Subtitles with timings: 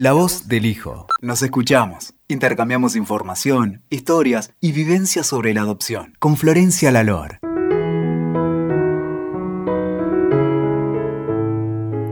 [0.00, 1.08] La voz del hijo.
[1.22, 2.14] Nos escuchamos.
[2.28, 6.14] Intercambiamos información, historias y vivencias sobre la adopción.
[6.20, 7.40] Con Florencia Lalor.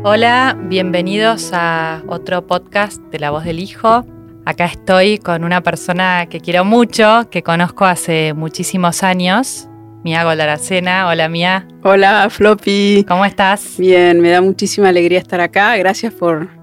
[0.03, 4.05] Hola, bienvenidos a otro podcast de La voz del hijo.
[4.45, 9.69] Acá estoy con una persona que quiero mucho, que conozco hace muchísimos años,
[10.03, 11.07] Mía Goldaracena.
[11.07, 11.69] Hola, Mía.
[11.85, 13.05] Hola, Floppy.
[13.07, 13.77] ¿Cómo estás?
[13.79, 15.77] Bien, me da muchísima alegría estar acá.
[15.77, 16.56] Gracias por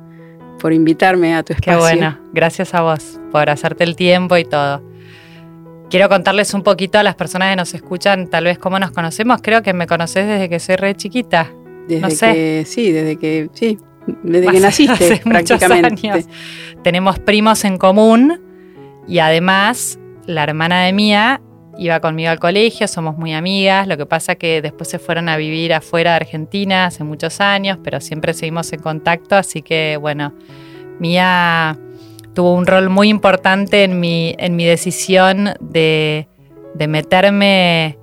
[0.64, 1.74] por invitarme a tu espacio.
[1.74, 4.82] Qué bueno, gracias a vos por hacerte el tiempo y todo.
[5.90, 9.42] Quiero contarles un poquito a las personas que nos escuchan, tal vez cómo nos conocemos.
[9.44, 11.52] Creo que me conoces desde que soy re chiquita.
[11.90, 12.34] Desde no sé.
[12.34, 13.78] que, sí, desde que, sí,
[14.24, 16.10] desde que naciste, prácticamente.
[16.10, 16.28] Años.
[16.82, 18.42] Tenemos primos en común
[19.06, 21.42] y además la hermana de Mía
[21.78, 25.38] iba conmigo al colegio, somos muy amigas, lo que pasa que después se fueron a
[25.38, 30.34] vivir afuera de Argentina hace muchos años, pero siempre seguimos en contacto, así que bueno,
[31.00, 31.78] Mía
[32.34, 36.28] tuvo un rol muy importante en mi, en mi decisión de,
[36.76, 37.98] de meterme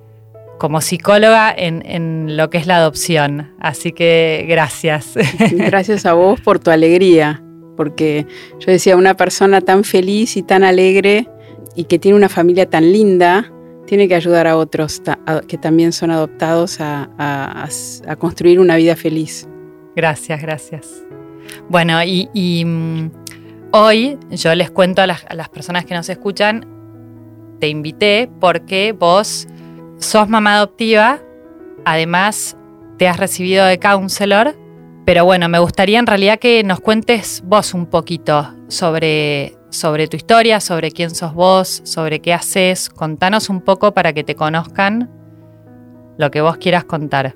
[0.57, 3.51] como psicóloga en, en, lo que es la adopción.
[3.59, 5.15] Así que gracias.
[5.51, 7.43] Gracias a vos por tu alegría,
[7.75, 8.27] porque
[8.59, 11.27] yo decía, una persona tan feliz y tan alegre
[11.75, 13.51] y que tiene una familia tan linda,
[13.85, 15.01] tiene que ayudar a otros
[15.47, 17.67] que también son adoptados a,
[18.19, 19.47] construir una vida feliz.
[19.95, 21.03] Gracias, gracias.
[21.69, 23.11] Bueno, y, um,
[23.71, 26.65] hoy yo les cuento a las, personas que nos escuchan,
[27.59, 29.47] te invité porque vos
[29.97, 31.21] sos mamá adoptiva,
[31.85, 32.57] además
[32.97, 34.55] te has recibido de counselor,
[35.05, 40.17] pero bueno, me gustaría en realidad que nos cuentes vos un poquito sobre sobre tu
[40.17, 42.89] historia, sobre quién sos vos, sobre qué haces.
[42.89, 45.09] Contanos un poco para que te conozcan
[46.17, 47.35] lo que vos quieras contar.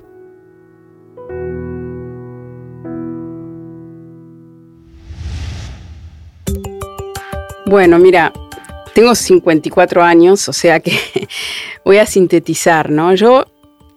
[7.65, 8.31] Bueno, mira,
[8.93, 10.99] tengo 54 años, o sea que
[11.85, 13.15] voy a sintetizar, ¿no?
[13.15, 13.45] Yo,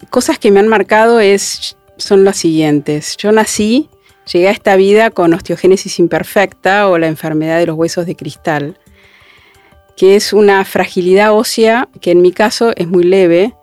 [0.09, 3.17] cosas que me han marcado es, son las siguientes.
[3.19, 3.91] Yo nací
[4.33, 8.79] Llegué a esta vida con osteogénesis imperfecta o la enfermedad de los huesos de cristal,
[9.97, 13.55] que es una fragilidad ósea que en mi caso es muy leve,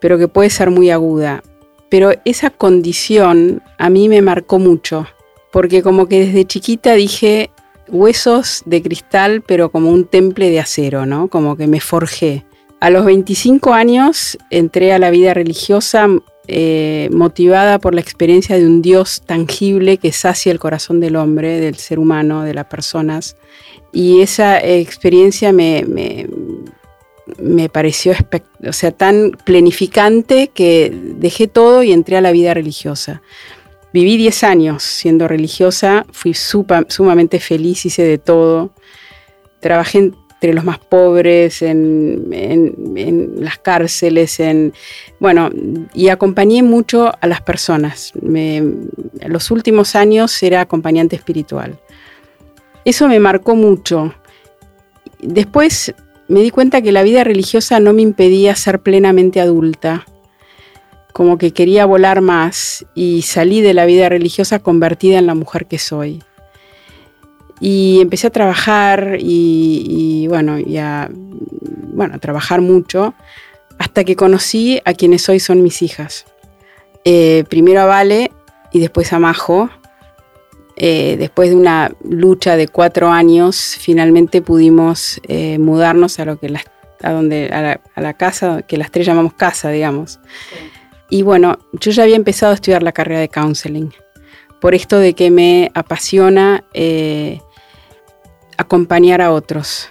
[0.00, 1.42] pero que puede ser muy aguda.
[1.88, 5.06] Pero esa condición a mí me marcó mucho,
[5.50, 7.50] porque como que desde chiquita dije
[7.88, 11.28] huesos de cristal, pero como un temple de acero, ¿no?
[11.28, 12.44] Como que me forjé.
[12.80, 16.08] A los 25 años entré a la vida religiosa
[16.46, 21.60] eh, motivada por la experiencia de un Dios tangible que sacia el corazón del hombre,
[21.60, 23.36] del ser humano, de las personas.
[23.92, 25.84] Y esa experiencia me,
[27.38, 28.12] me, pareció
[28.66, 33.22] o sea, tan plenificante que dejé todo y entré a la vida religiosa.
[33.94, 38.72] Viví 10 años siendo religiosa, fui sumamente feliz, hice de todo.
[39.60, 40.10] Trabajé
[40.44, 44.74] entre los más pobres, en, en, las cárceles, en
[45.18, 45.48] bueno,
[45.94, 48.12] y acompañé mucho a las personas.
[48.22, 48.90] En
[49.26, 51.78] los últimos años era acompañante espiritual.
[52.84, 54.12] Eso me marcó mucho.
[55.20, 55.94] Después
[56.28, 60.04] me di cuenta que la vida religiosa no me impedía ser plenamente adulta,
[61.14, 65.64] como que quería volar más y salí de la vida religiosa convertida en la mujer
[65.64, 66.22] que soy.
[67.66, 73.14] Y empecé a trabajar y, y bueno, y a, bueno, a trabajar mucho
[73.78, 76.26] hasta que conocí a quienes hoy son mis hijas.
[77.06, 78.30] Eh, primero a Vale
[78.70, 79.70] y después a Majo.
[80.76, 86.50] Eh, después de una lucha de cuatro años, finalmente pudimos eh, mudarnos a lo que
[86.50, 86.64] las,
[87.02, 90.20] a donde a la, a la, casa que las tres llamamos casa, digamos.
[90.50, 90.56] Sí.
[91.08, 93.90] Y bueno, yo ya había empezado a estudiar la carrera de counseling
[94.64, 97.38] por esto de que me apasiona eh,
[98.56, 99.90] acompañar a otros.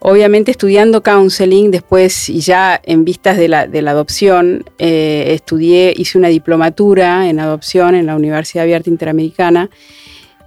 [0.00, 5.92] Obviamente estudiando counseling, después y ya en vistas de la, de la adopción, eh, estudié,
[5.96, 9.70] hice una diplomatura en adopción en la Universidad Abierta Interamericana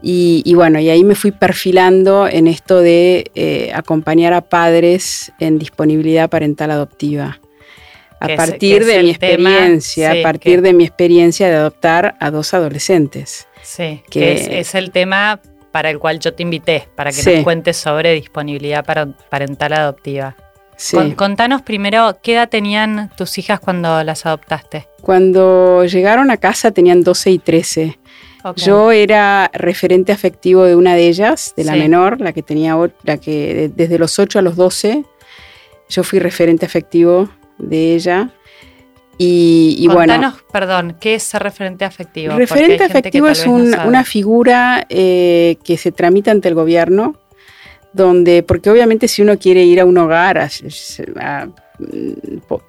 [0.01, 5.33] y, y, bueno, y ahí me fui perfilando en esto de eh, acompañar a padres
[5.39, 7.41] en disponibilidad parental adoptiva
[8.21, 12.15] a partir es, de mi experiencia, sí, a partir que, de mi experiencia de adoptar
[12.19, 13.47] a dos adolescentes.
[13.63, 15.41] Sí, que, que es, es, el tema
[15.71, 17.35] para el cual yo te invité, para que sí.
[17.35, 18.85] nos cuentes sobre disponibilidad
[19.29, 20.35] parental adoptiva.
[20.75, 20.95] Sí.
[20.95, 24.87] Con, contanos primero, ¿qué edad tenían tus hijas cuando las adoptaste?
[25.01, 27.99] Cuando llegaron a casa tenían 12 y 13.
[28.43, 28.65] Okay.
[28.65, 31.79] Yo era referente afectivo de una de ellas, de la sí.
[31.79, 35.05] menor, la que tenía la que desde los 8 a los 12,
[35.89, 37.29] yo fui referente afectivo
[37.59, 38.31] de ella.
[39.23, 42.35] Y, Contanos, perdón, ¿qué es ser referente afectivo?
[42.35, 47.15] Referente afectivo es una figura eh, que se tramita ante el gobierno,
[47.93, 51.49] donde, porque obviamente si uno quiere ir a un hogar a,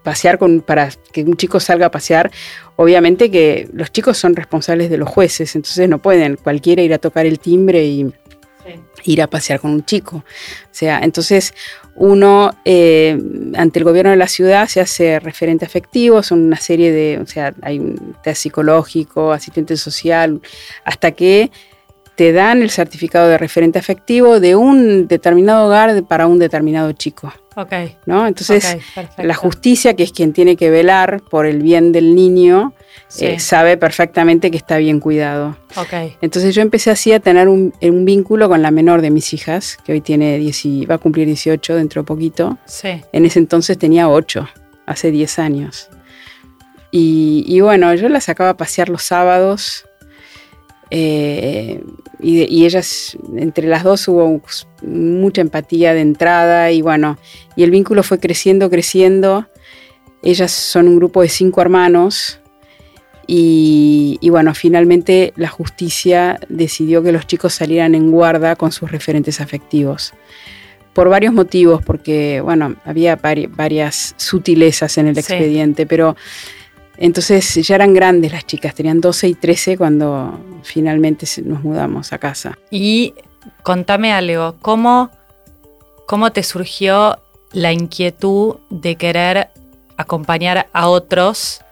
[0.03, 2.31] pasear con, para que un chico salga a pasear,
[2.77, 6.99] obviamente que los chicos son responsables de los jueces, entonces no pueden cualquiera ir a
[6.99, 8.13] tocar el timbre y
[9.05, 10.17] ir a pasear con un chico.
[10.17, 11.55] O sea, entonces
[11.95, 13.19] uno, eh,
[13.57, 17.27] ante el gobierno de la ciudad, se hace referente afectivo, son una serie de, o
[17.27, 20.41] sea, hay un test psicológico, asistente social,
[20.85, 21.51] hasta que
[22.15, 27.33] te dan el certificado de referente afectivo de un determinado hogar para un determinado chico.
[27.57, 27.73] Ok.
[28.07, 28.27] ¿no?
[28.27, 28.79] Entonces,
[29.19, 32.75] la justicia, que es quien tiene que velar por el bien del niño,
[33.21, 35.57] eh, sabe perfectamente que está bien cuidado.
[35.77, 36.17] Okay.
[36.23, 39.93] Entonces yo empecé así a tener un, vínculo con la menor de mis hijas, que
[39.93, 42.59] hoy tiene 10, va a cumplir 18 dentro de poquito.
[42.65, 43.03] Sí.
[43.13, 44.49] En ese entonces tenía 8,
[44.87, 45.91] hace 10 años.
[46.95, 49.87] Y, bueno, yo la sacaba a pasear los sábados.
[50.95, 51.83] Eh,
[52.21, 54.43] y, y, ellas, entre las dos hubo
[54.83, 57.17] mucha empatía de entrada y bueno,
[57.57, 59.47] y el vínculo fue creciendo, creciendo.
[60.23, 62.43] Ellas son un grupo de cinco hermanos
[63.27, 69.41] y, bueno, finalmente la justicia decidió que los chicos salieran en guarda con sus referentes
[69.41, 70.13] afectivos.
[70.93, 76.17] Por varios motivos, porque bueno, había varias sutilezas en el expediente, pero
[77.03, 82.19] entonces ya eran grandes las chicas, tenían 12 y 13 cuando finalmente nos mudamos a
[82.19, 82.57] casa.
[82.71, 83.15] Y
[83.65, 85.11] contame algo, ¿cómo,
[86.07, 87.19] cómo te surgió
[87.51, 89.49] la inquietud de querer
[89.97, 91.63] acompañar a otros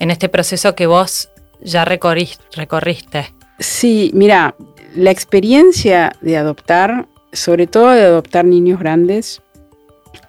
[0.00, 1.28] en este proceso que vos
[1.60, 3.32] ya recorriste?
[3.60, 4.56] Sí, mira,
[4.96, 9.40] la experiencia de adoptar, sobre todo de adoptar niños grandes,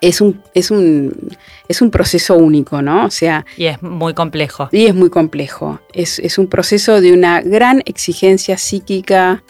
[0.07, 1.35] es un, es un,
[1.67, 3.05] es un proceso único, ¿no?
[3.05, 3.45] O sea.
[3.57, 4.69] Y es muy complejo.
[4.71, 5.79] Y es muy complejo.
[5.93, 9.43] Es, un proceso de una gran exigencia psíquica,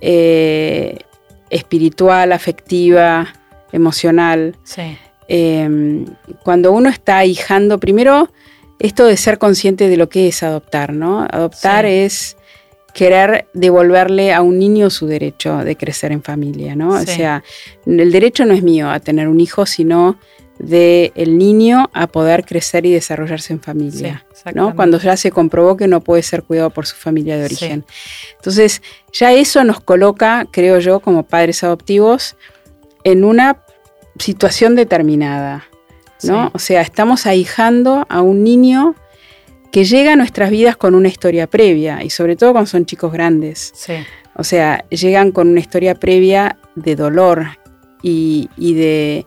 [0.00, 0.98] eh,
[1.50, 3.32] espiritual, afectiva,
[3.72, 4.56] emocional.
[4.62, 4.96] Sí.
[5.28, 6.06] Em,
[6.42, 8.30] cuando uno está ahijando, primero
[8.78, 11.26] esto de ser consciente de lo que es adoptar, ¿no?
[11.30, 12.36] Adoptar es
[12.94, 16.90] querer devolverle a un niño su derecho de crecer en familia, ¿no?
[16.90, 17.42] O sea,
[17.86, 20.18] el derecho no es mío a tener un hijo, sino
[20.58, 24.76] de el niño a poder crecer y desarrollarse en familia, ¿no?
[24.76, 27.84] Cuando ya se comprobó que no puede ser cuidado por su familia de origen.
[28.36, 32.36] Entonces, ya eso nos coloca, creo yo, como padres adoptivos,
[33.04, 33.64] en una
[34.18, 35.66] situación determinada.
[36.52, 38.94] O sea, estamos ahijando a un niño
[39.72, 43.10] que llega a nuestras vidas con una historia previa, y sobre todo cuando son chicos
[43.10, 43.72] grandes.
[44.36, 47.46] O sea, llegan con una historia previa de dolor
[48.02, 49.26] y, de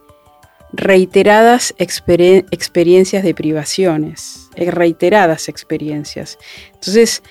[0.71, 6.37] reiteradas experiencias de privaciones, eh, reiteradas experiencias.
[6.73, 7.23] Entonces,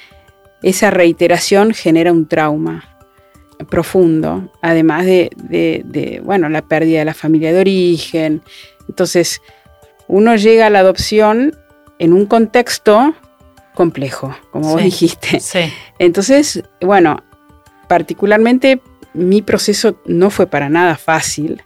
[0.62, 2.96] esa reiteración genera un trauma
[3.70, 8.42] profundo, además de, de, bueno, la pérdida de la familia de origen.
[8.88, 9.40] Entonces,
[10.08, 11.56] uno llega a la adopción
[11.98, 13.14] en un contexto
[13.74, 15.40] complejo, como vos dijiste.
[15.98, 17.22] Entonces, bueno,
[17.88, 18.80] particularmente
[19.12, 21.62] mi proceso no fue para nada fácil.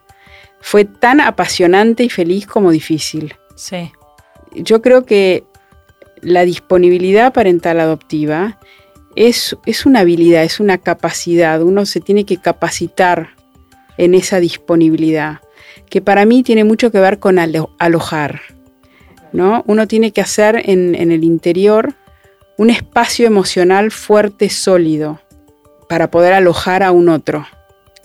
[0.61, 3.35] Fue tan apasionante y feliz como difícil.
[3.55, 3.93] Sí.
[4.55, 5.45] Yo creo que
[6.21, 8.59] la disponibilidad parental adoptiva
[9.15, 11.63] es, es una habilidad, es una capacidad.
[11.63, 13.31] Uno se tiene que capacitar
[13.97, 15.41] en esa disponibilidad
[15.91, 18.41] que para mí tiene mucho que ver con alojar.
[19.33, 19.65] ¿No?
[19.67, 21.95] Uno tiene que hacer en, el interior
[22.57, 25.21] un espacio emocional fuerte, sólido,
[25.89, 27.47] para poder alojar a un otro.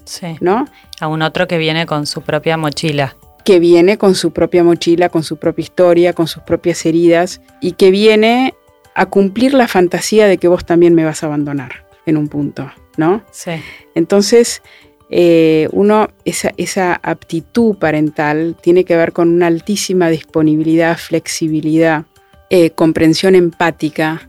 [0.06, 0.36] Sí.
[0.42, 0.68] ¿No?
[1.00, 3.16] A un otro que viene con su propia mochila.
[3.46, 7.74] Que viene con su propia mochila, con su propia historia, con sus propias heridas, y
[7.74, 8.54] que viene
[8.96, 12.72] a cumplir la fantasía de que vos también me vas a abandonar en un punto,
[12.98, 13.24] ¿no?
[13.32, 13.52] Sí.
[13.96, 14.62] Entonces,
[15.10, 22.06] eh, uno, esa, aptitud parental tiene que ver con una altísima disponibilidad, flexibilidad,
[22.50, 24.28] eh, comprensión empática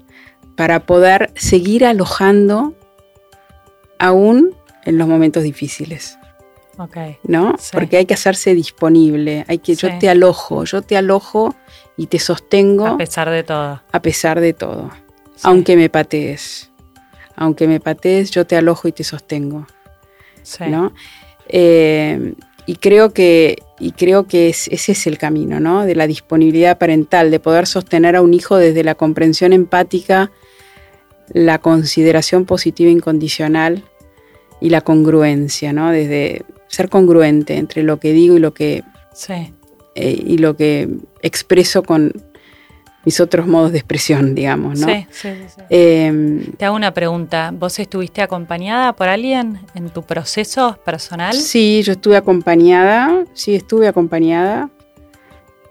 [0.56, 2.74] para poder seguir alojando
[3.98, 4.54] aún
[4.84, 6.18] en los momentos difíciles.
[7.22, 7.54] ¿No?
[7.72, 11.54] Porque hay que hacerse disponible, hay que, yo te alojo, yo te alojo
[11.96, 12.86] y te sostengo.
[12.86, 13.80] A pesar de todo.
[13.92, 14.90] A pesar de todo.
[15.42, 16.70] Aunque me patees.
[17.36, 19.66] Aunque me patees, yo te alojo y te sostengo.
[20.68, 20.92] ¿No?
[21.48, 22.34] Eh,
[22.66, 25.84] y creo que, y creo que ese es el camino, ¿no?
[25.84, 30.30] De la disponibilidad parental, de poder sostener a un hijo desde la comprensión empática,
[31.32, 33.84] la consideración positiva incondicional
[34.60, 35.90] y la congruencia, ¿no?
[35.90, 38.82] Desde ser congruente entre lo que digo y lo que,
[39.12, 39.52] sí.
[39.94, 40.88] Eh, y lo que
[41.22, 42.12] expreso con,
[43.04, 44.88] mis otros modos de expresión, digamos, ¿no?
[44.88, 45.62] Sí, sí, sí.
[45.70, 47.50] Eh, Te hago una pregunta.
[47.52, 51.34] ¿Vos estuviste acompañada por alguien en tu proceso personal?
[51.34, 54.70] sí, yo estuve acompañada, sí, estuve acompañada,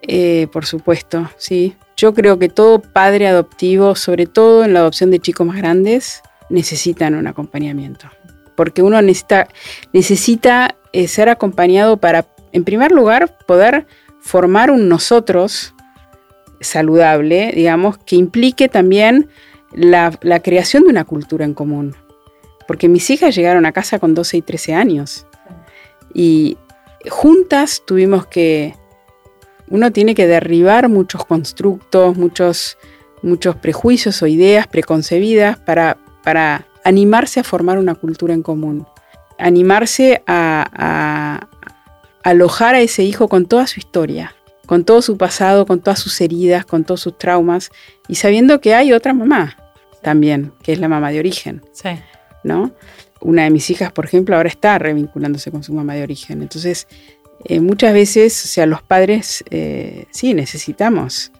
[0.01, 1.75] eh, por supuesto, sí.
[1.95, 6.21] Yo creo que todo padre adoptivo, sobre todo en la adopción de chicos más grandes,
[6.49, 8.07] necesitan un acompañamiento.
[8.55, 9.47] Porque uno necesita,
[9.93, 13.87] necesita eh, ser acompañado para, en primer lugar, poder
[14.19, 15.72] formar un nosotros
[16.63, 19.29] saludable, digamos, que implique también
[19.71, 20.11] la,
[20.43, 21.95] creación de una cultura en común.
[22.67, 25.27] Porque mis hijas llegaron a casa con 12 y 13 años.
[26.13, 26.57] Y
[27.09, 28.75] juntas tuvimos que,
[29.69, 32.77] uno tiene que derribar muchos constructos, muchos,
[33.21, 38.85] muchos prejuicios o ideas preconcebidas para, para animarse a formar una cultura en común.
[39.39, 41.49] Animarse a, a
[42.23, 46.19] alojar a ese hijo con toda su historia, con todo su pasado, con todas sus
[46.21, 47.69] heridas, con todos sus traumas,
[48.07, 49.57] y sabiendo que hay otra mamá
[50.01, 51.61] también, que es la mamá de origen.
[51.73, 51.89] Sí.
[52.43, 52.71] ¿no?
[53.21, 56.41] Una de mis hijas, por ejemplo, ahora está revinculándose con su mamá de origen.
[56.41, 56.87] Entonces,
[57.45, 61.31] eh, muchas veces, o sea, los padres eh, sí necesitamos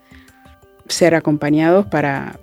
[0.88, 2.39] ser acompañados para,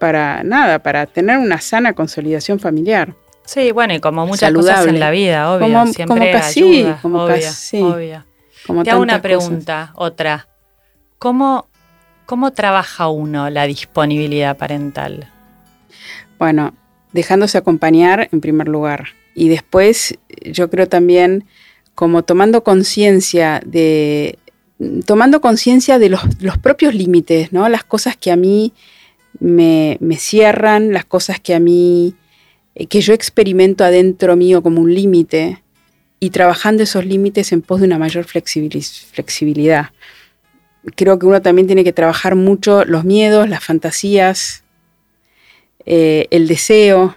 [0.00, 3.14] para nada, para tener una sana consolidación familiar.
[3.44, 4.90] Sí, bueno, y como muchas cosas Saludable.
[4.94, 5.66] en la vida, obvio.
[5.66, 8.24] Como- siempre como casi, ayuda, como obvio, casi, obvio.
[8.68, 9.22] Como Te hago una cosas.
[9.22, 10.46] pregunta, otra.
[11.18, 11.66] ¿Cómo,
[12.26, 15.28] ¿Cómo trabaja uno la disponibilidad parental?
[16.38, 16.74] Bueno,
[17.12, 19.06] dejándose acompañar en primer lugar.
[19.34, 21.44] Y después, yo creo también
[21.96, 24.38] como tomando conciencia de.
[25.06, 27.68] tomando conciencia de los, los propios límites, ¿no?
[27.68, 28.72] Las cosas que a mí
[29.40, 32.14] me, me cierran, las cosas que a mí.
[32.76, 35.62] eh, que yo experimento adentro mío como un límite.
[36.20, 39.90] Y trabajando esos límites en pos de una mayor flexibili- flexibilidad.
[40.96, 44.64] Creo que uno también tiene que trabajar mucho los miedos, las fantasías,
[45.86, 47.16] eh, el deseo.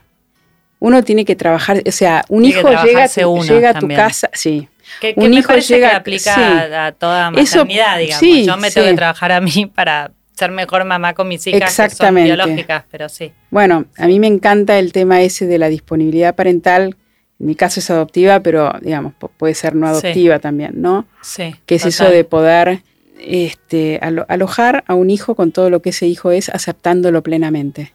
[0.79, 3.99] Uno tiene que trabajar, o sea, un Tiene hijo llega, uno llega a tu también.
[3.99, 4.67] casa, sí,
[4.99, 6.41] Que, que Un me hijo llega- que aplica sí.
[6.41, 8.19] a, a toda Eso- maternidad, digamos.
[8.19, 11.61] sí, Yo me tengo que trabajar a mí para ser mejor mamá con mis hijas
[11.61, 12.27] que son Exactamente.
[12.35, 13.31] biológicas, pero sí.
[13.51, 16.95] Bueno, a mí me encanta el tema ese de la disponibilidad parental.
[17.41, 19.91] Mi caso es adoptiva, pero digamos, pu- puede ser no Sí.
[20.07, 21.05] adoptiva también, ¿no?
[21.21, 21.55] Sí.
[21.65, 22.17] Que es eso total.
[22.17, 22.81] de poder
[23.19, 27.93] este, alo- alojar a un hijo con todo lo que ese hijo es, aceptándolo plenamente.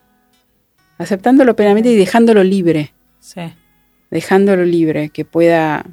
[0.99, 2.93] Aceptándolo plenamente y dejándolo libre.
[3.21, 3.41] Sí,
[4.11, 5.85] Dejándolo libre, que pueda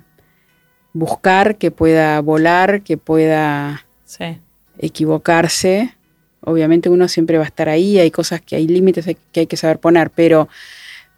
[0.93, 4.37] buscar, que pueda volar, que pueda sí.
[4.77, 5.95] equivocarse.
[6.41, 9.57] Obviamente uno siempre va a estar ahí, hay cosas que hay límites que hay que
[9.57, 10.47] saber poner, pero,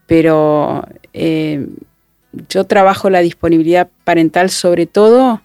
[0.08, 1.68] pero eh,
[2.50, 5.42] yo trabajo la disponibilidad parental sobre todo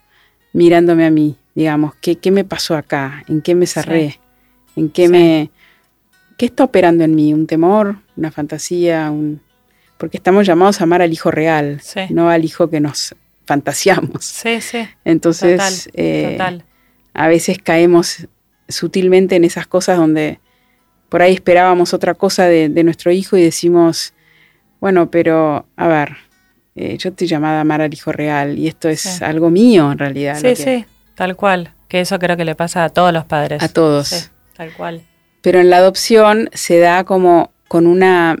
[0.53, 3.23] mirándome a mí, digamos, ¿qué, qué me pasó acá?
[3.27, 4.19] ¿En qué me cerré?
[4.75, 5.11] ¿En qué Sí.
[5.11, 5.49] me...
[6.37, 7.33] ¿Qué está operando en mí?
[7.33, 7.97] ¿Un temor?
[8.17, 9.11] ¿Una fantasía?
[9.11, 9.41] Un...
[9.97, 12.01] Porque estamos llamados a amar al hijo real, Sí.
[12.09, 14.25] no al hijo que nos fantasiamos.
[14.25, 14.87] Sí, sí.
[15.05, 16.65] Entonces, Total, eh, total.
[17.13, 18.27] a veces caemos
[18.67, 20.39] sutilmente en esas cosas donde
[21.09, 24.13] por ahí esperábamos otra cosa de, de nuestro hijo y decimos,
[24.79, 26.15] bueno, pero a ver,
[26.75, 29.23] eh, yo estoy llamada a amar al hijo real y esto es Sí.
[29.23, 30.37] algo mío en realidad.
[30.39, 30.85] Sí, sí,
[31.15, 31.73] tal cual.
[31.87, 33.61] Que eso creo que le pasa a todos los padres.
[33.61, 34.07] A todos.
[34.07, 35.01] Sí, tal cual.
[35.41, 38.37] Pero en la adopción se da como con una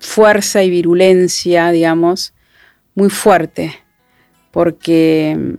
[0.00, 2.32] fuerza y virulencia, digamos,
[2.94, 3.74] muy fuerte,
[4.50, 5.54] porque mm,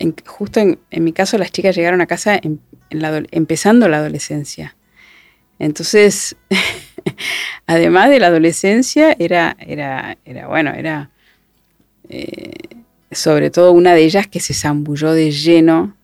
[0.00, 2.60] en- justo en, en mi caso las chicas llegaron a casa en-
[2.90, 4.76] en la ado- empezando la adolescencia.
[5.58, 6.36] Entonces,
[7.66, 11.10] además de la adolescencia, era, era, era bueno, era
[12.08, 12.52] eh,
[13.10, 15.96] sobre todo una de ellas que se zambulló de lleno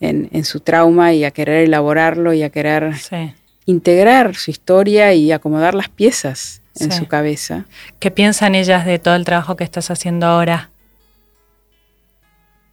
[0.00, 3.32] en, en su trauma y a querer elaborarlo y a querer Sí.
[3.66, 6.98] integrar su historia y acomodar las piezas en Sí.
[6.98, 7.64] su cabeza.
[7.98, 10.70] ¿Qué piensan ellas de todo el trabajo que estás haciendo ahora?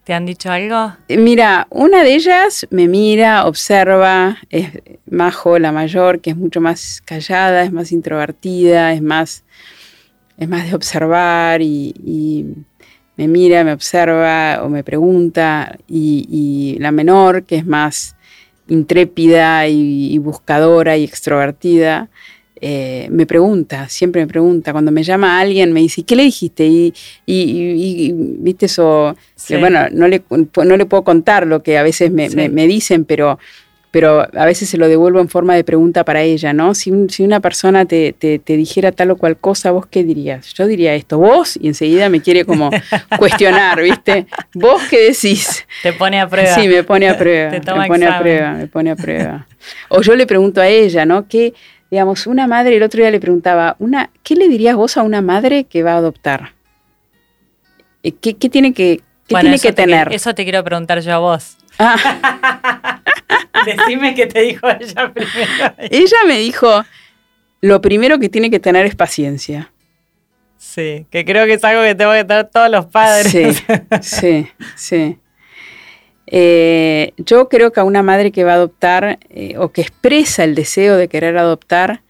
[0.06, 0.94] ¿Te han dicho algo?
[1.08, 4.70] Eh, Mira, una de ellas me mira, observa, es
[5.10, 9.44] Majo, la mayor, que es mucho más callada, es más introvertida, es más,
[10.38, 12.46] es más de observar y, y
[13.18, 18.16] me mira, me observa o me pregunta, y, y la menor, que es más
[18.68, 22.10] intrépida y, y buscadora y extrovertida,
[22.68, 26.24] eh, me pregunta, siempre me pregunta, cuando me llama alguien me dice, "¿Y ¿qué le
[26.24, 26.66] dijiste?
[26.66, 26.94] Y,
[27.28, 29.54] y- y- y- viste eso, Sí.
[29.54, 30.24] que, bueno, no le,
[30.64, 32.36] no le puedo contar lo que a veces me, Sí.
[32.36, 33.38] me- me dicen, pero,
[33.92, 36.74] pero a veces se lo devuelvo en forma de pregunta para ella, ¿no?
[36.74, 40.52] Si, una persona te, te, dijera tal o cual cosa, ¿vos qué dirías?
[40.56, 42.72] Yo diría esto, vos, y enseguida me quiere como
[43.20, 44.26] cuestionar, ¿viste?
[44.56, 45.66] ¿Vos qué decís?
[45.84, 46.56] Te pone a prueba.
[46.56, 47.52] Sí, me pone a prueba.
[47.52, 49.48] me pone a prueba, me pone a prueba.
[49.90, 51.28] O yo le pregunto a ella, ¿no?
[51.28, 51.54] ¿Qué,
[51.92, 55.22] digamos, una madre, el otro día le preguntaba, una, ¿qué le dirías vos a una
[55.22, 56.54] madre que va a adoptar?
[58.04, 60.12] Eh, ¿Qué, tiene que, tiene que tener?
[60.14, 61.58] eso te quiero preguntar yo a vos.
[61.80, 63.02] Ah.
[63.66, 65.74] Decime qué te dijo ella primero.
[65.78, 66.84] Ella me dijo,
[67.62, 69.72] lo primero que tiene que tener es paciencia.
[70.58, 73.28] Sí, que creo que es algo que tengo que tener todos los padres.
[73.32, 73.46] Sí,
[74.02, 75.20] sí, sí.
[76.38, 80.44] Eh, yo creo que a una madre que va a adoptar eh, o que expresa
[80.44, 82.02] el deseo de querer adoptar,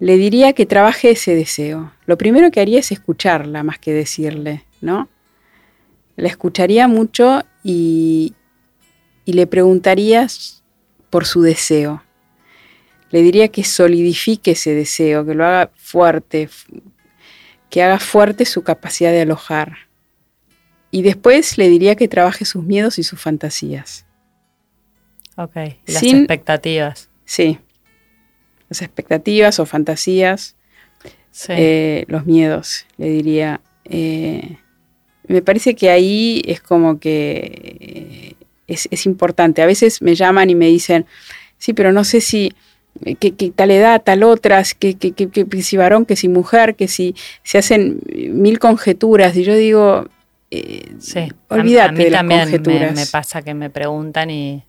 [0.00, 1.90] le diría que trabaje ese deseo.
[2.04, 5.08] Lo primero que haría es escucharla más que decirle, ¿no?
[6.16, 8.34] La escucharía mucho y,
[9.24, 10.62] le preguntarías
[11.08, 12.02] por su deseo.
[13.10, 16.50] Le diría que solidifique ese deseo, que lo haga fuerte,
[17.70, 19.87] que haga fuerte su capacidad de alojar.
[20.90, 24.06] Y después le diría que trabaje sus miedos y sus fantasías.
[25.36, 25.54] Ok,
[25.86, 27.10] las expectativas.
[27.24, 27.58] Sí,
[28.68, 30.56] las expectativas o fantasías,
[31.48, 33.60] eh, los miedos, le diría.
[33.84, 34.58] Eh,
[35.26, 39.62] me parece que ahí es como que es, importante.
[39.62, 41.06] A veces me llaman y me dicen,
[41.58, 42.52] sí, pero no sé si,
[43.04, 47.14] eh, que, tal edad, tal otras, que, que, si varón, que si mujer, que si
[47.42, 49.36] se hacen mil conjeturas.
[49.36, 50.08] Y yo digo,
[50.50, 54.64] eh, sí, olvídate a, mí también Me, pasa que me preguntan y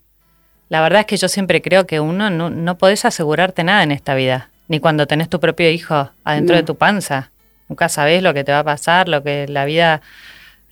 [0.67, 3.91] la verdad es que yo siempre creo que uno no, no podés asegurarte nada en
[3.91, 7.31] esta vida, ni cuando tenés tu propio hijo adentro de tu panza.
[7.69, 10.01] Nunca sabés lo que te va a pasar, lo que la vida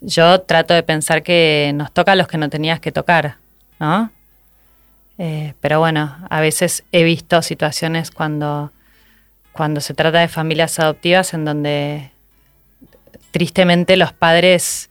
[0.02, 3.38] yo trato de pensar que nos toca a los que no tenías que tocar,
[3.80, 4.12] ¿no?
[5.18, 8.72] Eh, pero bueno, a veces he visto situaciones cuando,
[9.52, 12.12] cuando se trata de familias adoptivas en donde
[13.32, 14.90] tristemente los padres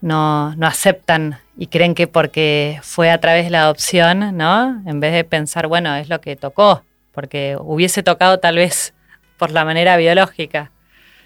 [0.00, 4.82] no, no aceptan y creen que porque fue a través de la adopción, ¿no?
[4.86, 8.94] En vez de pensar, bueno, es lo que tocó, porque hubiese tocado tal vez
[9.36, 10.70] por la manera biológica.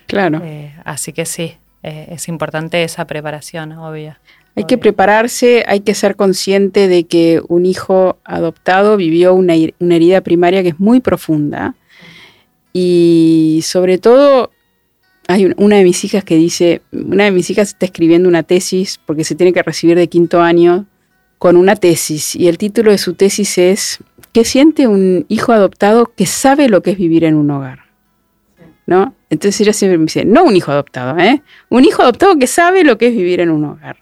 [0.06, 0.40] Claro.
[0.44, 4.16] Eh, así que sí, eh, es importante esa preparación, obvio.
[4.56, 10.20] Hay que prepararse, hay que ser consciente de que un hijo adoptado vivió una, herida
[10.20, 11.74] primaria que es muy profunda.
[12.72, 14.52] Y sobre todo,
[15.28, 19.00] hay una de mis hijas que dice, una de mis hijas está escribiendo una tesis
[19.04, 20.86] porque se tiene que recibir de quinto año
[21.38, 22.36] con una tesis.
[22.36, 23.98] Y el título de su tesis es,
[24.32, 27.84] ¿qué siente un hijo adoptado que sabe lo que es vivir en un hogar?
[28.86, 29.14] ¿no?
[29.30, 31.42] Entonces ella siempre me dice, no un hijo adoptado, ¿eh?
[31.68, 33.96] Un hijo adoptado que sabe lo que es vivir en un hogar.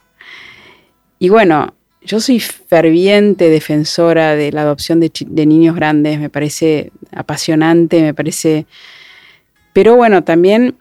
[1.19, 8.03] Y bueno, yo soy ferviente defensora de la adopción de, niños grandes, me parece apasionante,
[8.03, 8.67] me parece...
[9.73, 10.77] Pero bueno, también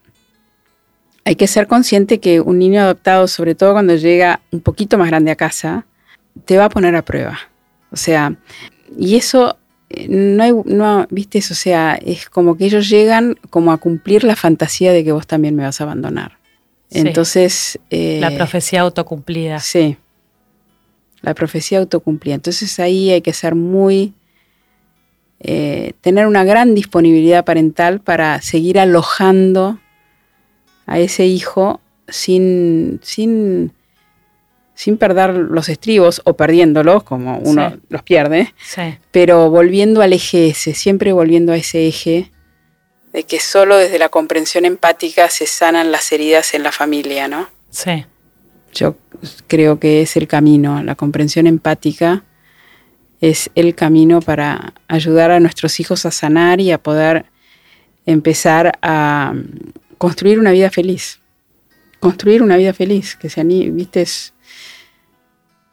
[1.23, 5.07] hay que ser consciente que un niño adoptado, sobre todo cuando llega un poquito más
[5.07, 5.85] grande a casa,
[6.45, 7.39] te va a poner a prueba.
[7.91, 8.35] O sea,
[8.97, 9.57] y eso
[10.07, 14.35] no hay, no, viste, o sea, es como que ellos llegan como a cumplir la
[14.35, 16.37] fantasía de que vos también me vas a abandonar.
[16.89, 17.79] Entonces...
[17.89, 19.59] Eh, la profecía autocumplida.
[19.59, 19.97] Sí,
[21.21, 22.35] la profecía autocumplida.
[22.35, 24.13] Entonces ahí hay que ser muy...
[25.43, 29.79] Eh, tener una gran disponibilidad parental para seguir alojando
[30.85, 33.73] a ese hijo sin, sin
[34.81, 38.51] sin perder los estribos o perdiéndolos, como uno los pierde,
[39.11, 42.31] pero volviendo al eje ese, siempre volviendo a ese eje
[43.13, 47.47] de que solo desde la comprensión empática se sanan las heridas en la familia, ¿no?
[47.69, 48.05] Sí.
[48.73, 48.95] Yo
[49.47, 52.23] creo que es el camino, la comprensión empática
[53.19, 57.25] es el camino para ayudar a nuestros hijos a sanar y a poder
[58.05, 59.33] empezar a
[60.01, 61.21] construir una vida feliz.
[61.99, 64.33] Construir una vida feliz, que se viste, es,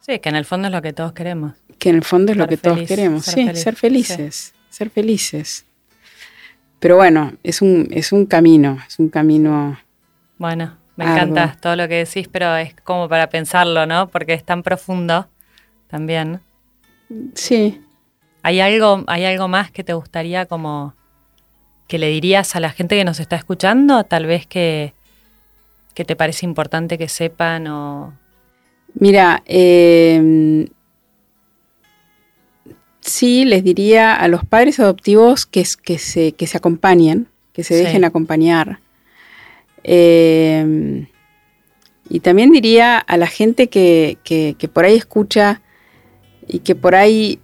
[0.01, 1.53] Sí, que en el fondo es lo que todos queremos.
[1.79, 5.65] Que en el fondo es lo que todos queremos, sí, ser felices, ser felices.
[6.79, 9.79] Pero bueno, es un, es un camino, es un camino.
[10.37, 14.09] Bueno, me encanta todo lo que decís, pero es como para pensarlo, ¿no?
[14.09, 15.27] Porque es tan profundo
[15.87, 16.39] también.
[17.33, 17.81] Sí.
[18.43, 20.93] ¿Hay algo, ¿Hay algo más que te gustaría como
[21.89, 24.05] que le dirías a la gente que nos está escuchando?
[24.05, 24.93] Tal vez que,
[25.93, 28.13] que te parece importante que sepan o,
[28.93, 30.67] Mira, em,
[33.01, 37.75] sí les diría a los padres adoptivos que, que, se, que se acompañen, que se
[37.75, 38.79] dejen acompañar.
[39.83, 41.07] Em,
[42.09, 45.61] y también diría a la gente que, que, por ahí escucha
[46.47, 47.39] y que por ahí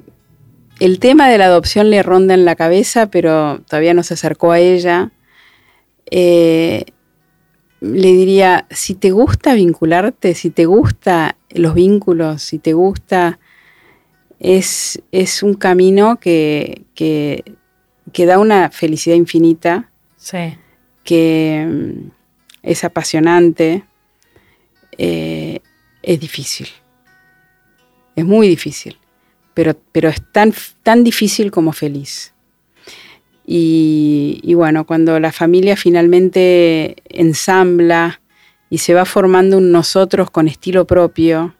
[0.79, 4.51] el tema de la adopción le ronda en la cabeza, pero todavía no se acercó
[4.51, 5.11] a ella.
[6.11, 6.85] Eh,
[7.81, 13.39] le diría, si te gusta vincularte, si te gusta los vínculos, si te gusta,
[14.39, 17.43] es, es un camino que, que,
[18.25, 19.91] da una felicidad infinita,
[21.03, 22.09] que mm,
[22.63, 23.83] es apasionante,
[24.97, 25.59] eh,
[26.01, 26.67] es difícil,
[28.15, 28.97] es muy difícil,
[29.55, 32.33] pero, pero es tan, tan difícil como feliz.
[33.47, 38.19] Y, bueno, cuando la familia finalmente ensambla
[38.69, 41.55] y se va formando un nosotros con estilo propio,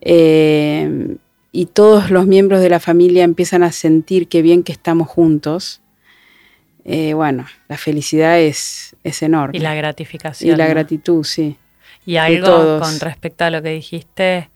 [0.00, 1.16] eh,
[1.50, 5.80] y todos los miembros de la familia empiezan a sentir que bien que estamos juntos,
[6.84, 9.56] eh, bueno, la felicidad es, es, enorme.
[9.56, 10.54] Y la gratificación.
[10.54, 11.56] Y la gratitud, sí.
[12.04, 14.50] Y algo con respecto a lo que dijiste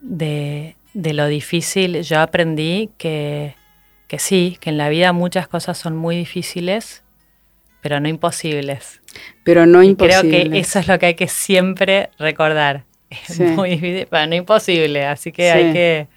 [0.00, 3.54] de, de lo difícil, yo aprendí que
[4.12, 7.02] que sí, que en la vida muchas cosas son muy difíciles,
[7.80, 9.00] pero no imposibles.
[9.42, 10.20] Pero no imposibles.
[10.20, 12.84] Creo que eso es lo que hay que siempre recordar.
[13.08, 16.08] Es muy difícil, pero no imposible, así que hay que...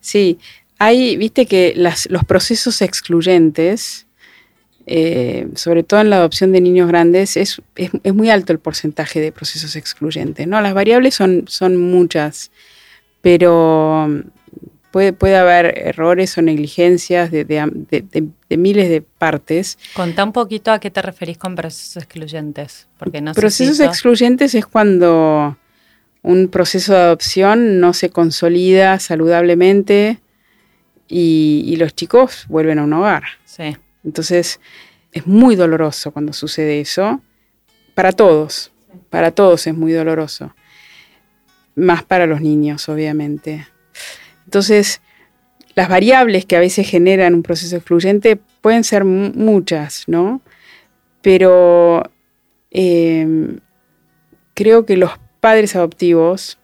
[0.00, 0.40] Sí,
[0.80, 4.08] hay, viste que los procesos excluyentes,
[4.86, 7.62] eh, sobre todo en la adopción de niños grandes, es,
[8.12, 10.48] muy alto el porcentaje de procesos excluyentes.
[10.48, 10.60] ¿no?
[10.60, 12.50] Las variables son, son muchas,
[13.24, 14.08] pero
[14.94, 17.72] Puede, haber errores o negligencias de,
[18.50, 19.76] miles de partes.
[19.92, 22.86] Contá un poquito a qué te referís con procesos excluyentes.
[22.96, 25.58] Porque no procesos excluyentes es cuando
[26.22, 30.20] un proceso de adopción no se consolida saludablemente
[31.08, 33.24] y, los chicos vuelven a un hogar.
[33.46, 33.76] Sí.
[34.04, 34.60] Entonces,
[35.10, 37.20] es muy doloroso cuando sucede eso.
[37.96, 38.70] Para todos,
[39.10, 40.54] para todos es muy doloroso.
[41.76, 43.66] Más para los niños, obviamente.
[44.44, 45.00] Entonces,
[45.74, 50.40] las variables que a veces generan un proceso excluyente pueden ser muchas, ¿no?
[51.20, 52.02] Pero
[52.70, 53.58] em,
[54.54, 56.58] creo que los padres adoptivos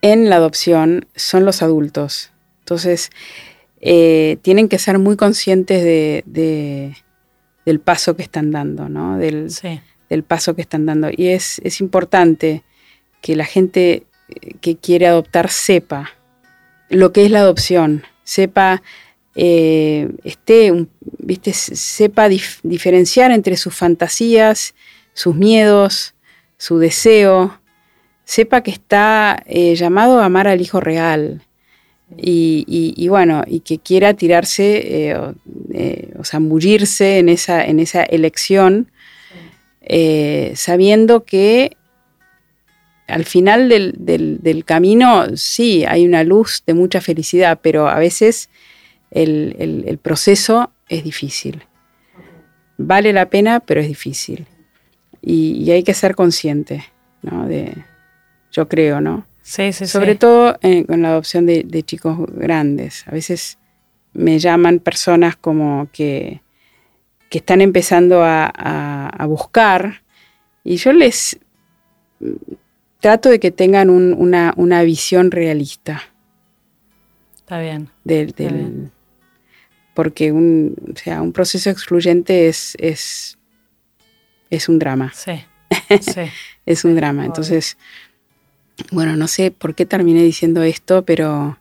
[0.00, 2.32] en la adopción son los adultos.
[2.60, 3.10] Entonces,
[3.80, 6.94] eh, tienen que ser muy conscientes de,
[7.66, 9.18] del paso que están dando, ¿no?
[9.18, 9.52] Del,
[10.08, 11.10] del, paso que están dando.
[11.14, 12.62] Y es, es importante
[13.20, 14.06] que la gente
[14.60, 16.12] que quiere adoptar sepa
[16.94, 18.82] lo que es la adopción, sepa,
[19.34, 20.08] eh,
[21.18, 21.52] ¿viste?
[21.52, 22.28] sepa
[22.62, 24.74] diferenciar entre sus fantasías,
[25.12, 26.14] sus miedos,
[26.56, 27.58] su deseo,
[28.24, 31.42] sepa que está eh, llamado a amar al hijo real.
[32.16, 38.92] Y, bueno, y que quiera tirarse eh, o zambullirse en esa, en esa elección,
[40.54, 41.76] sabiendo que
[43.06, 48.48] al final del, camino sí hay una luz de mucha felicidad, pero a veces
[49.10, 51.64] el, proceso es difícil.
[52.76, 54.46] Vale la pena, pero es difícil.
[55.20, 56.84] Y, hay que ser consciente,
[57.22, 57.46] ¿no?
[57.46, 57.74] De,
[58.50, 59.26] yo creo, ¿no?
[59.42, 63.06] Sí, sí, Sobre todo eh, con la adopción de, chicos grandes.
[63.06, 63.58] A veces
[64.14, 66.40] me llaman personas como que,
[67.28, 70.02] que están empezando a buscar
[70.64, 71.38] y yo les
[73.04, 76.04] trato de que tengan una, visión realista.
[77.36, 77.90] Está bien.
[78.02, 78.90] Del,
[79.92, 83.36] Porque un, sea, un proceso excluyente es, es,
[84.48, 85.12] es un drama.
[85.14, 85.44] Sí.
[86.64, 87.26] es un drama.
[87.26, 87.76] Entonces,
[88.90, 91.58] bueno, no sé por qué terminé diciendo esto, pero...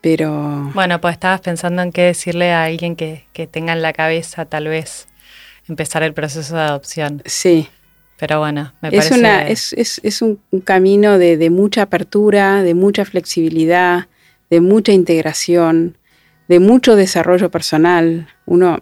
[0.00, 0.70] Pero...
[0.74, 4.44] Bueno, pues estabas pensando en qué decirle a alguien que, que tenga en la cabeza
[4.44, 5.08] tal vez
[5.68, 7.20] empezar el proceso de adopción.
[7.26, 7.68] Sí.
[8.18, 9.52] Pero bueno, me es parece...
[10.02, 14.08] es, un, camino de, mucha apertura, de mucha flexibilidad,
[14.50, 15.96] de mucha integración,
[16.48, 18.26] de mucho desarrollo personal.
[18.44, 18.80] Uno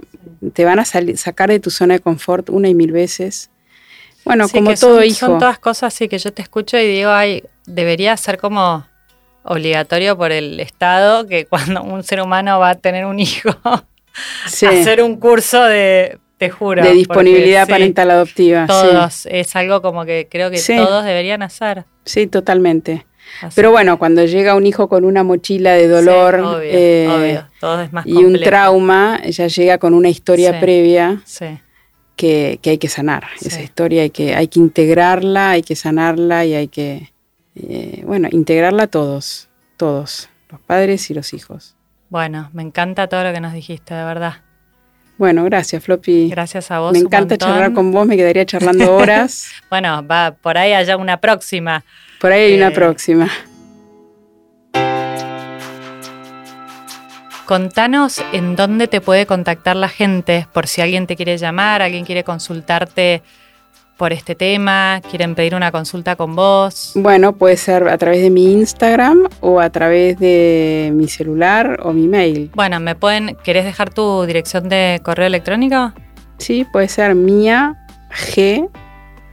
[0.55, 3.51] te van a sacar de tu zona de confort una y mil veces.
[4.25, 5.27] Bueno, como todo hijo.
[5.27, 8.87] Son todas cosas así que yo te escucho y digo, ay, debería ser como
[9.43, 13.51] obligatorio por el Estado que cuando un ser humano va a tener un hijo,
[14.47, 16.83] hacer un curso de te juro.
[16.83, 18.67] De disponibilidad parental adoptiva.
[18.67, 19.27] Todos.
[19.27, 21.85] Es algo como que creo que todos deberían hacer.
[22.05, 23.07] Sí, totalmente.
[23.55, 27.43] Pero bueno, cuando llega un hijo con una mochila de dolor eh,
[28.05, 31.21] y un trauma, ya llega con una historia previa
[32.15, 33.25] que, hay que sanar.
[33.41, 37.13] Esa historia hay que, hay que integrarla, hay que sanarla y hay que,
[37.57, 41.75] eh, bueno, integrarla todos, todos, los padres y los hijos.
[42.09, 44.46] Bueno, me encanta todo lo que nos dijiste, de verdad.
[45.19, 46.29] Bueno, gracias, Floppy.
[46.29, 46.93] Gracias a vos.
[46.93, 49.49] Me encanta charlar con vos, me quedaría charlando horas.
[49.71, 51.85] bueno, va, por ahí haya una próxima.
[52.21, 53.31] Por ahí hay una eh, próxima.
[57.47, 62.05] contanos en dónde te puede contactar la gente, por si alguien te quiere llamar, alguien
[62.05, 63.23] quiere consultarte
[63.97, 66.93] por este tema, quieren pedir una consulta con vos.
[66.95, 71.93] Bueno, puede ser a través de mi Instagram o a través de mi celular o
[71.93, 72.51] mi mail.
[72.55, 75.93] Bueno, ¿me pueden, querés dejar tu dirección de correo electrónico?
[76.39, 77.77] Sí, puede ser mía
[78.35, 78.69] g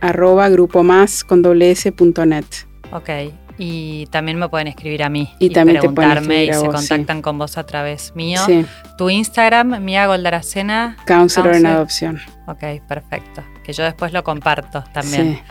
[0.01, 2.45] arroba grupo más con doble s punto net.
[2.91, 3.09] Ok,
[3.57, 6.59] y también me pueden escribir a mí Y también te pueden preguntarme y escribir a
[6.59, 8.39] se vos, contactan con vos a través mío.
[8.45, 8.65] Sí,
[8.97, 10.95] Tu Instagram, Mía Goldaracena.
[11.05, 11.75] counselor en Counselor.
[11.77, 12.19] adopción.
[12.47, 13.43] Ok, perfecto.
[13.63, 15.41] Que yo después lo comparto también.